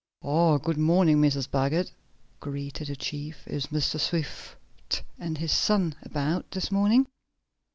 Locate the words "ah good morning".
0.23-1.17